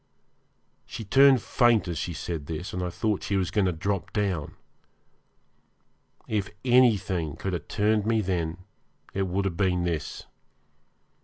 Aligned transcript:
She 0.87 1.05
turned 1.05 1.43
faint 1.43 1.87
as 1.87 1.99
she 1.99 2.13
said 2.13 2.47
this, 2.47 2.73
and 2.73 2.81
I 2.81 2.89
thought 2.89 3.21
she 3.21 3.35
was 3.35 3.51
going 3.51 3.67
to 3.67 3.71
drop 3.71 4.11
down. 4.13 4.55
If 6.27 6.49
anything 6.65 7.35
could 7.35 7.53
have 7.53 7.67
turned 7.67 8.07
me 8.07 8.21
then 8.21 8.57
it 9.13 9.27
would 9.27 9.45
have 9.45 9.57
been 9.57 9.83
this. 9.83 10.25